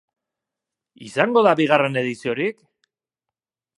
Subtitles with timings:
[1.09, 2.59] Izango da bigarren ediziorik?